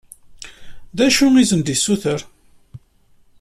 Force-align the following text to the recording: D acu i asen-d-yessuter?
D 0.97 0.99
acu 1.05 1.25
i 1.41 1.43
asen-d-yessuter? 1.43 2.21